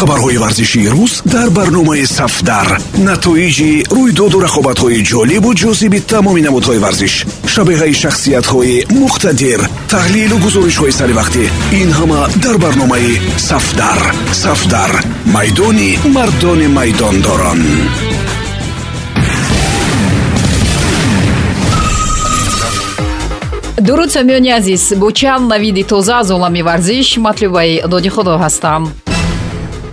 [0.00, 2.68] хабарҳои варзишии рӯз дар барномаи сафдар.
[3.08, 7.14] Натоиҷи рӯйдоду рақобатҳои ҷолибу ҷозиби тамоми намудҳои варзиш.
[7.52, 9.60] Шабеҳаи шахсиятҳои муқтадир.
[9.92, 11.44] Таҳлилу гузоришҳои саривақтӣ
[11.80, 13.12] ин ҳама дар барномаи
[13.48, 14.00] сафдар.
[14.44, 14.92] Сафдар.
[15.34, 17.60] Майдони мардони майдондорон.
[23.86, 28.82] Дуруд самиёни азиз бо чанд навиди тоза аз олами варзиш матлубаи доди худо ҳастам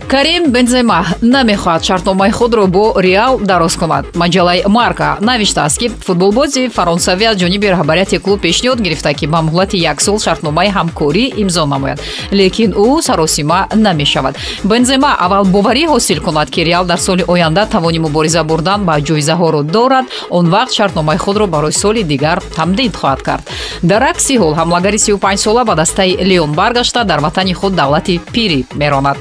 [0.08, 4.06] карим бензема намехоҳад шартномаи худро бо реал дароз кунад.
[4.16, 9.78] Маҷалаи марка навиштааст ки футболбози фаронсавӣ аз ҷониби раҳбарияти клуб пешниҳод гирифта ки ба муҳлати
[9.78, 12.00] як сол шартномаи ҳамкорӣ имзо намояд.
[12.32, 14.36] Лекин ӯ саросима намешавад.
[14.64, 19.62] Бензема аввал боварӣ ҳосил кунад ки реал дар соли оянда тавони мубориза бурдан ба ҷоизаҳоро
[19.64, 20.06] дорад.
[20.30, 23.44] Он вақт шартномаи худро барои соли дигар тамдид хоҳад кард.
[23.84, 28.66] Дар акси ҳол ҳамлагари 35 сола ба дастаи леон баргашта дар ватани худ давлати пири
[28.76, 29.18] меронад.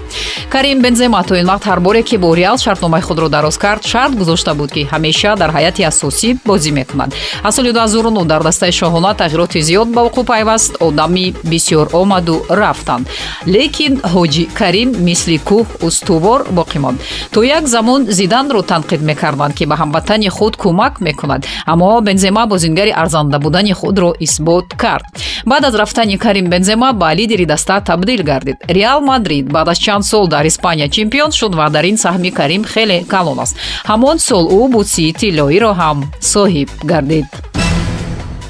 [0.49, 3.85] Карим карим бензема то ин вақт ҳар боре ки бо реал шартномаи худро дароз кард
[3.85, 7.15] шарт гузошта буд ки ҳамеша дар ҳайати асосӣ бозӣ мекунад.
[7.43, 13.09] Аз соли 2009 дар дастаи шоҳона тағйироти зиёд ба вуқӯъ пайваст одами бисёр омаду рафтанд.
[13.47, 17.01] Лекин ҳоҷи карим мисли кӯҳ устувор боқӣ монд.
[17.33, 22.91] То як замон зиданро танқид мекарданд ки ба ҳамватани худ кӯмак мекунад аммо бензема бозингари
[22.91, 25.07] арзанда будани худро исбот кард.
[25.47, 28.57] Баъд аз рафтани карим бензема ба лидери даста табдил гардид.
[28.69, 32.65] Реал мадрид баъд аз чанд сол дар испания чемпион шуд ва дар ин саҳми карим
[32.65, 33.57] хеле калон аст.
[33.91, 35.99] Ҳамон сол ӯ бутсии тиллоиро ҳам
[36.33, 37.29] соҳиб гардид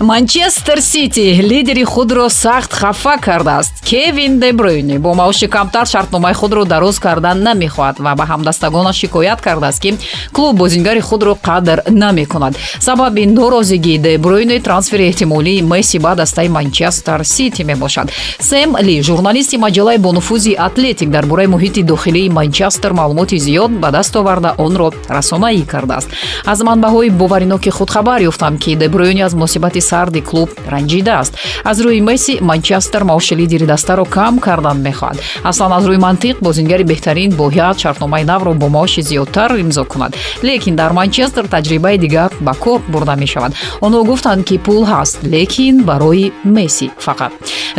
[0.01, 3.73] манчестер сити лидери худро сахт хафа кардааст.
[3.85, 9.81] Кевин дебройни бо маоши камтар шартномаи худро дароз кардан намехоҳад ва ба ҳамдастагонаш шикоят кардааст
[9.81, 9.97] ки
[10.33, 12.57] клуб бозингари худро қадр намекунад.
[12.81, 18.11] Сабаби норозигии дебройни трансфери эҳтимолии месси ба дастаи манчестер сити мебошад.
[18.39, 24.17] Сэм ли журналисти маҷалаи бонуфузи атлетик дар бораи муҳити дохилии манчестер маълумоти зиёд ба даст
[24.17, 26.09] оварда онро расонаӣ кардааст.
[26.45, 31.33] Аз манбаъҳои бовариноки худ хабар ёфтам ки дебройни аз муносибати сарди клуб ранҷидааст.
[31.71, 35.17] Аз рӯи месси манчестер маоши лидери дастаро кам кардан мехоҳад
[35.51, 40.13] аслан аз рӯи мантиқ бозингари беҳтарин бояд шартномаи навро бо маоши зиёдтар имзо кунад.
[40.49, 43.53] Лекин дар манчестер таҷрибаи дигар ба кор бурда мешавад.
[43.87, 47.33] Онҳо гуфтанд ки пул ҳаст лекин барои месси фақат.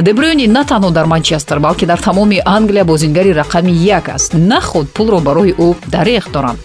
[0.05, 4.31] Дебрюни на танҳо дар манчестер балки дар тамоми англия бозингари рақами як аст.
[4.33, 6.59] На худ пулро барои ӯ дарех доранд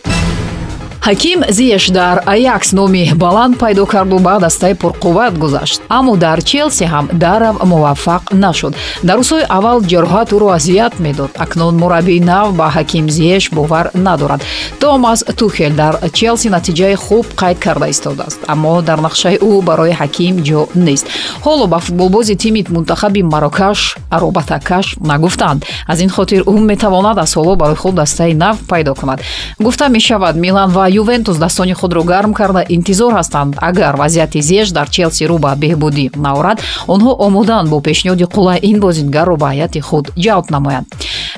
[1.03, 5.83] ҳаким зиеш дар аякс номи баланд пайдо карду ба дастаи пурқувват гузашт.
[5.89, 8.73] Аммо дар челси ҳам дарав муваффақ нашуд.
[9.03, 11.31] Дар рӯзҳои аввал ҷароҳат ӯро азият медод.
[11.45, 14.41] Акнун мураббии нав ба ҳаким зиеш бовар надорад.
[14.81, 20.35] Томас тухел дар челси натиҷаи хуб қайд карда истодааст аммо дар нақшаи ӯ барои ҳаким
[20.49, 21.07] ҷо нест.
[21.45, 25.61] Ҳоло ба футболбози тими мунтахаби марокаш аробатакаш нагуфтанд.
[25.93, 29.21] Аз ин хотир ӯ метавонад аз ҳоло барои худ дастаи нав пайдо кунад.
[29.59, 32.65] Гуфта мешавад милан ва ювентус дастони худро гарм карда.
[32.69, 33.57] Интизор ҳастанд.
[33.61, 36.59] Агар вазъияти зеш дар челси рӯ ба беҳбудӣ наорад
[36.95, 40.87] онҳо омодаанд бо пешниҳоди қулай ин бозингарро ба ҳайати худ ҷалб намоянд.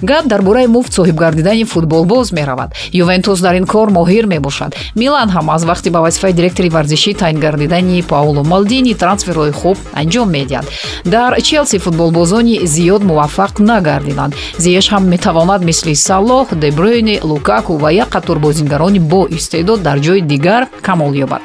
[0.03, 2.71] Гап дар бораи муфт соҳиб гардидани футболбоз меравад.
[2.93, 4.75] Ювентус дар ин кор моҳир мебошад.
[4.97, 10.29] Милан ҳам аз вақти ба вазифаи директори варзишӣ таъин гардидани пауло малдини трансферҳои хуб анҷом
[10.37, 10.67] медиҳад.
[11.05, 14.35] Дар челси футболбозони зиёд муваффақ нагардиданд.
[14.59, 20.21] Зиеш ҳам метавонад мисли салоҳ дебройни лукаку ва як қатор бозингарони бо истеъдод дар ҷои
[20.33, 21.43] дигар камол ёбад.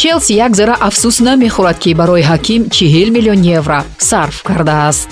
[0.00, 3.78] Челси як зара афсӯс намехӯрад ки барои ҳаким чил миллион евро
[4.08, 5.08] сарф кардааст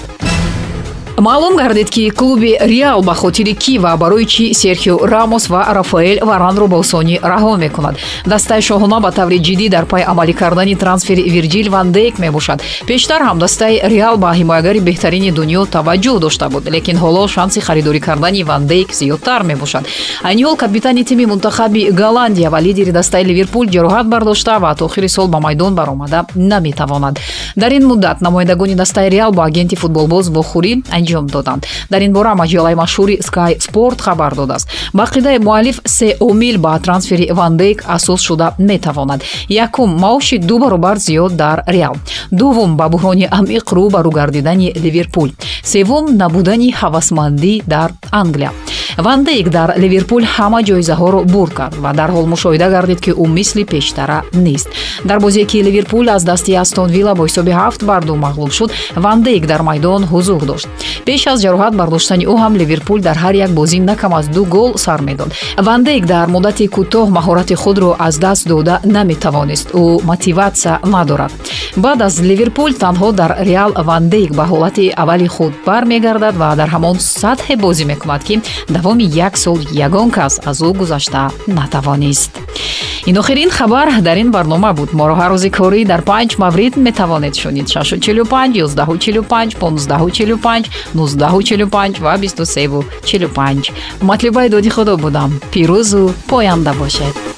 [1.21, 6.19] маълум гардид ки клуби реал ба хотири ки ва барои чӣ серхио рамос ва рафаэл
[6.23, 7.97] варанро ба осонӣ раҳо мекунад.
[8.27, 12.63] Дастаи шоҳона ба таври ҷиддӣ дар пай амалӣ кардани трансфери вирҷил ван дейк мебошад.
[12.87, 18.01] Пештар ҳам дастаи реал ба ҳимоягари беҳтарини дунё таваҷҷӯҳ дошта буд лекин ҳоло шанси харидорӣ
[18.01, 19.85] кардани ван дейк зиёдтар мебошад.
[20.23, 25.09] Айни ҳол капитани тими мунтахаби голландия ва лидери дастаи ливерпул ҷароҳат бардошта ва то охири
[25.09, 27.19] сол ба майдон баромада наметавонад
[27.57, 31.67] дар ин муддат намояндагони дастаи реал бо агенти футболбоз вохӯрӣ анҷом доданд.
[31.91, 34.69] Дар ин бора маҷалаи машҳури sky sport хабар додааст.
[34.95, 39.23] Ба ақидаи муаллиф се омил ба трансфери вандейк асос шуда метавонад.
[39.49, 41.97] Якум маоши ду баробар зиёд дар реал.
[42.31, 45.31] Дуввум ба буҳрони амиқ рӯ ба рӯ гардидани ливерпул.
[45.63, 48.53] Севум набудани ҳавасмандӣ дар англия
[48.99, 54.19] вандейк дар ливерпул ҳама ҷоизаҳоро бур кард ва дарҳол мушоҳида гардид ки ӯ мисли пештара
[54.33, 54.69] нест.
[55.05, 58.71] Дар бозие ки ливерпул аз дасти астон вилла бо ҳисоби ҳафт бар ду мағлуб шуд
[58.97, 60.69] вандейк дар майдон ҳузур дошт.
[61.07, 64.45] Пеш аз ҷароҳат бардоштани ӯ ҳам ливерпул дар ҳар як бозӣ на кам аз ду
[64.45, 65.31] гол сар медод.
[65.67, 69.69] Вандейк дар муддати кӯтоҳ маҳорати худро аз даст дода наметавонист.
[69.83, 71.33] Ӯ мотиватсия надорад.
[71.77, 76.97] Баъд аз ливерпул танҳо дар реал вандейк ба ҳолати аввали худ бармегардад ва дар ҳамон
[76.99, 78.35] сатҳе бозӣ мекунад ки
[78.89, 82.33] давоми як сол ягон кас аз ӯ гузашта натавонист.
[83.07, 84.95] Ин охирин хабар дар ин барнома буд.
[84.95, 87.69] Моро ҳар рӯзи корӣ дар панҷ маврид метавонед шунид.
[87.69, 95.31] 645 145 1545 1945 ва 2345 матлубаи доди худо будам.
[95.53, 97.38] Пирӯзу поянда бошед